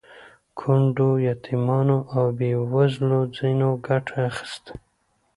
کونډو، 0.59 1.09
یتیمانو 1.29 1.97
او 2.15 2.25
بې 2.37 2.51
وزلو 2.73 3.19
ځنې 3.35 3.69
ګټه 3.85 4.15
اخیستې. 4.29 4.73